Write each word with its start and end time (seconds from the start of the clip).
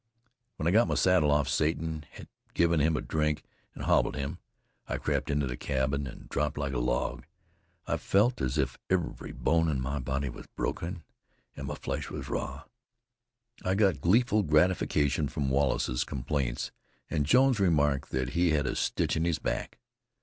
When 0.55 0.67
I 0.67 0.71
got 0.71 0.87
my 0.87 0.95
saddle 0.95 1.29
off 1.29 1.47
Satan, 1.47 2.05
had 2.13 2.27
given 2.55 2.79
him 2.79 2.97
a 2.97 3.01
drink 3.01 3.43
and 3.75 3.83
hobbled 3.83 4.15
him, 4.15 4.39
I 4.87 4.97
crept 4.97 5.29
into 5.29 5.45
the 5.45 5.55
cabin 5.55 6.07
and 6.07 6.27
dropped 6.27 6.57
like 6.57 6.73
a 6.73 6.79
log. 6.79 7.27
I 7.85 7.97
felt 7.97 8.41
as 8.41 8.57
if 8.57 8.79
every 8.89 9.31
bone 9.31 9.69
in 9.69 9.79
my 9.79 9.99
body 9.99 10.27
was 10.27 10.47
broken 10.55 11.03
and 11.55 11.67
my 11.67 11.75
flesh 11.75 12.09
was 12.09 12.29
raw. 12.29 12.63
I 13.63 13.75
got 13.75 14.01
gleeful 14.01 14.41
gratification 14.41 15.27
from 15.27 15.51
Wallace's 15.51 16.03
complaints, 16.03 16.71
and 17.07 17.23
Jones's 17.23 17.59
remark 17.59 18.07
that 18.07 18.29
he 18.29 18.49
had 18.53 18.65
a 18.65 18.75
stitch 18.75 19.15
in 19.15 19.23
his 19.25 19.37
back. 19.37 19.77